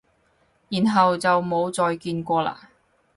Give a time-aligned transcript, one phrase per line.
[0.69, 2.55] 然後就冇再見過喇？